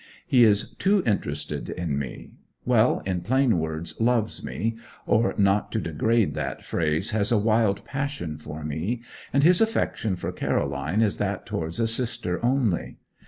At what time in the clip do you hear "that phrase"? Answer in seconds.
6.33-7.11